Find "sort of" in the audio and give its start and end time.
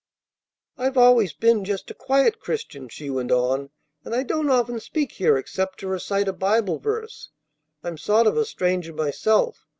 7.99-8.35